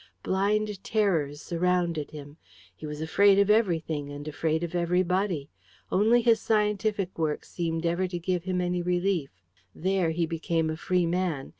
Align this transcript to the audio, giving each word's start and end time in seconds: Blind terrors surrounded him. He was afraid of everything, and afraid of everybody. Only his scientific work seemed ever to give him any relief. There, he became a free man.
Blind 0.23 0.83
terrors 0.83 1.43
surrounded 1.43 2.09
him. 2.09 2.37
He 2.75 2.87
was 2.87 3.01
afraid 3.01 3.37
of 3.37 3.51
everything, 3.51 4.09
and 4.09 4.27
afraid 4.27 4.63
of 4.63 4.73
everybody. 4.73 5.51
Only 5.91 6.23
his 6.23 6.41
scientific 6.41 7.19
work 7.19 7.45
seemed 7.45 7.85
ever 7.85 8.07
to 8.07 8.17
give 8.17 8.45
him 8.45 8.61
any 8.61 8.81
relief. 8.81 9.29
There, 9.75 10.09
he 10.09 10.25
became 10.25 10.71
a 10.71 10.75
free 10.75 11.05
man. 11.05 11.49